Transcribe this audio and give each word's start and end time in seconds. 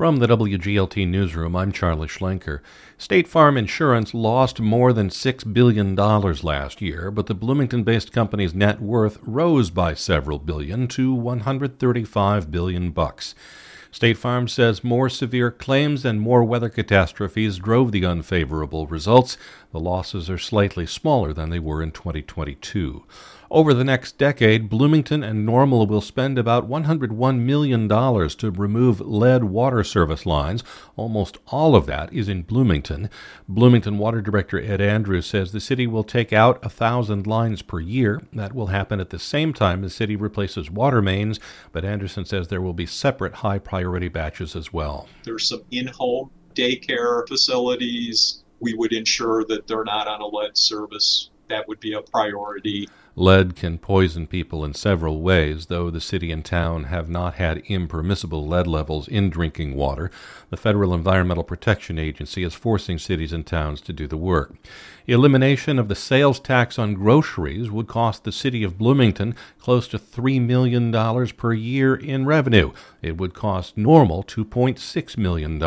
From 0.00 0.16
the 0.16 0.28
WGLT 0.28 1.06
Newsroom, 1.06 1.54
I'm 1.54 1.72
Charlie 1.72 2.08
Schlenker. 2.08 2.60
State 2.96 3.28
Farm 3.28 3.58
Insurance 3.58 4.14
lost 4.14 4.58
more 4.58 4.94
than 4.94 5.10
$6 5.10 5.52
billion 5.52 5.94
last 5.94 6.80
year, 6.80 7.10
but 7.10 7.26
the 7.26 7.34
Bloomington 7.34 7.82
based 7.82 8.10
company's 8.10 8.54
net 8.54 8.80
worth 8.80 9.18
rose 9.20 9.68
by 9.68 9.92
several 9.92 10.38
billion 10.38 10.88
to 10.88 11.12
135 11.12 12.50
billion 12.50 12.92
bucks. 12.92 13.34
State 13.92 14.16
Farm 14.16 14.46
says 14.46 14.84
more 14.84 15.08
severe 15.08 15.50
claims 15.50 16.04
and 16.04 16.20
more 16.20 16.44
weather 16.44 16.68
catastrophes 16.68 17.58
drove 17.58 17.90
the 17.90 18.04
unfavorable 18.04 18.86
results. 18.86 19.36
The 19.72 19.80
losses 19.80 20.30
are 20.30 20.38
slightly 20.38 20.86
smaller 20.86 21.32
than 21.32 21.50
they 21.50 21.58
were 21.58 21.82
in 21.82 21.90
2022. 21.90 23.04
Over 23.52 23.74
the 23.74 23.82
next 23.82 24.16
decade, 24.16 24.68
Bloomington 24.68 25.24
and 25.24 25.44
Normal 25.44 25.88
will 25.88 26.00
spend 26.00 26.38
about 26.38 26.70
$101 26.70 27.40
million 27.40 27.88
to 27.88 28.50
remove 28.52 29.00
lead 29.00 29.42
water 29.42 29.82
service 29.82 30.24
lines. 30.24 30.62
Almost 30.94 31.38
all 31.48 31.74
of 31.74 31.86
that 31.86 32.12
is 32.12 32.28
in 32.28 32.42
Bloomington. 32.42 33.10
Bloomington 33.48 33.98
Water 33.98 34.20
Director 34.20 34.60
Ed 34.60 34.80
Andrews 34.80 35.26
says 35.26 35.50
the 35.50 35.58
city 35.58 35.88
will 35.88 36.04
take 36.04 36.32
out 36.32 36.64
a 36.64 36.68
thousand 36.68 37.26
lines 37.26 37.60
per 37.60 37.80
year. 37.80 38.22
That 38.32 38.54
will 38.54 38.68
happen 38.68 39.00
at 39.00 39.10
the 39.10 39.18
same 39.18 39.52
time 39.52 39.82
the 39.82 39.90
city 39.90 40.14
replaces 40.14 40.70
water 40.70 41.02
mains, 41.02 41.40
but 41.72 41.84
Anderson 41.84 42.24
says 42.24 42.46
there 42.46 42.62
will 42.62 42.72
be 42.72 42.86
separate 42.86 43.34
high 43.34 43.58
priority 43.80 44.08
batches 44.08 44.56
as 44.56 44.72
well. 44.74 45.08
There's 45.24 45.48
some 45.48 45.62
in 45.70 45.86
home 45.86 46.30
daycare 46.54 47.26
facilities. 47.26 48.44
We 48.60 48.74
would 48.74 48.92
ensure 48.92 49.44
that 49.44 49.66
they're 49.66 49.84
not 49.84 50.06
on 50.06 50.20
a 50.20 50.26
lead 50.26 50.58
service. 50.58 51.30
That 51.48 51.66
would 51.66 51.80
be 51.80 51.94
a 51.94 52.02
priority. 52.02 52.88
Lead 53.16 53.56
can 53.56 53.76
poison 53.78 54.26
people 54.26 54.64
in 54.64 54.72
several 54.72 55.20
ways, 55.20 55.66
though 55.66 55.90
the 55.90 56.00
city 56.00 56.30
and 56.30 56.44
town 56.44 56.84
have 56.84 57.08
not 57.08 57.34
had 57.34 57.58
impermissible 57.66 58.46
lead 58.46 58.66
levels 58.66 59.08
in 59.08 59.30
drinking 59.30 59.74
water. 59.74 60.10
The 60.50 60.56
Federal 60.56 60.94
Environmental 60.94 61.44
Protection 61.44 61.98
Agency 61.98 62.42
is 62.42 62.54
forcing 62.54 62.98
cities 62.98 63.32
and 63.32 63.46
towns 63.46 63.80
to 63.82 63.92
do 63.92 64.06
the 64.06 64.16
work. 64.16 64.54
Elimination 65.06 65.78
of 65.78 65.88
the 65.88 65.96
sales 65.96 66.38
tax 66.38 66.78
on 66.78 66.94
groceries 66.94 67.68
would 67.68 67.88
cost 67.88 68.22
the 68.22 68.30
city 68.30 68.62
of 68.62 68.78
Bloomington 68.78 69.34
close 69.58 69.88
to 69.88 69.98
$3 69.98 70.40
million 70.40 70.92
per 71.32 71.52
year 71.52 71.96
in 71.96 72.26
revenue. 72.26 72.72
It 73.02 73.16
would 73.16 73.34
cost 73.34 73.76
normal 73.76 74.22
$2.6 74.22 75.16
million. 75.16 75.58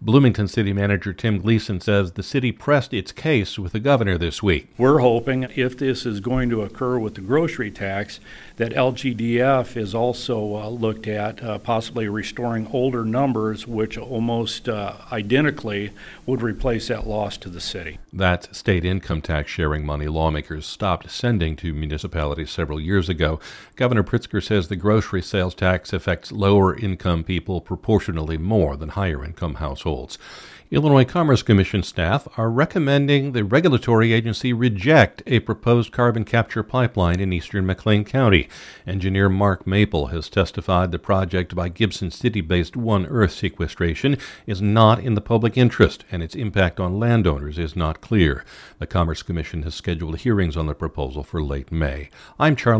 Bloomington 0.00 0.46
City 0.46 0.72
Manager 0.72 1.12
Tim 1.12 1.40
Gleason 1.40 1.80
says 1.80 2.12
the 2.12 2.22
city 2.22 2.52
pressed 2.52 2.94
its 2.94 3.10
case 3.10 3.58
with 3.58 3.72
the 3.72 3.80
governor 3.80 4.16
this 4.16 4.40
week. 4.40 4.68
We're 4.78 5.00
hoping 5.00 5.48
if 5.56 5.76
this 5.76 6.06
is 6.06 6.20
going 6.20 6.48
to 6.50 6.62
occur 6.70 6.98
with 6.98 7.14
the 7.14 7.20
grocery 7.20 7.70
tax, 7.70 8.20
that 8.56 8.72
LGDF 8.72 9.76
is 9.76 9.94
also 9.94 10.56
uh, 10.56 10.68
looked 10.68 11.06
at, 11.06 11.42
uh, 11.42 11.58
possibly 11.58 12.08
restoring 12.08 12.68
older 12.72 13.04
numbers, 13.04 13.66
which 13.66 13.98
almost 13.98 14.68
uh, 14.68 14.94
identically 15.10 15.90
would 16.26 16.42
replace 16.42 16.88
that 16.88 17.06
loss 17.06 17.36
to 17.38 17.48
the 17.48 17.60
city. 17.60 17.98
That 18.12 18.54
state 18.54 18.84
income 18.84 19.22
tax 19.22 19.50
sharing 19.50 19.84
money 19.84 20.06
lawmakers 20.06 20.66
stopped 20.66 21.10
sending 21.10 21.56
to 21.56 21.72
municipalities 21.72 22.50
several 22.50 22.80
years 22.80 23.08
ago. 23.08 23.40
Governor 23.76 24.04
Pritzker 24.04 24.42
says 24.42 24.68
the 24.68 24.76
grocery 24.76 25.22
sales 25.22 25.54
tax 25.54 25.92
affects 25.92 26.32
lower 26.32 26.76
income 26.76 27.24
people 27.24 27.60
proportionally 27.60 28.38
more 28.38 28.76
than 28.76 28.90
higher 28.90 29.24
income 29.24 29.54
households. 29.54 30.18
Illinois 30.72 31.04
Commerce 31.04 31.42
Commission 31.42 31.82
staff 31.82 32.28
are 32.36 32.48
recommending 32.48 33.32
the 33.32 33.42
regulatory 33.42 34.12
agency 34.12 34.52
reject 34.52 35.20
a 35.26 35.40
proposed 35.40 35.90
carbon 35.90 36.24
capture 36.24 36.49
pipeline 36.50 37.20
in 37.20 37.32
eastern 37.32 37.64
McLean 37.64 38.04
County. 38.04 38.48
Engineer 38.86 39.28
Mark 39.28 39.66
Maple 39.66 40.08
has 40.08 40.28
testified 40.28 40.90
the 40.90 40.98
project 40.98 41.54
by 41.54 41.68
Gibson 41.68 42.10
City 42.10 42.40
based 42.40 42.76
One 42.76 43.06
Earth 43.06 43.32
sequestration 43.32 44.18
is 44.46 44.60
not 44.60 44.98
in 44.98 45.14
the 45.14 45.20
public 45.20 45.56
interest 45.56 46.04
and 46.10 46.22
its 46.22 46.34
impact 46.34 46.80
on 46.80 46.98
landowners 46.98 47.58
is 47.58 47.76
not 47.76 48.00
clear. 48.00 48.44
The 48.80 48.86
Commerce 48.86 49.22
Commission 49.22 49.62
has 49.62 49.74
scheduled 49.74 50.18
hearings 50.18 50.56
on 50.56 50.66
the 50.66 50.74
proposal 50.74 51.22
for 51.22 51.40
late 51.40 51.70
May. 51.70 52.10
I'm 52.38 52.56
Charlie. 52.56 52.68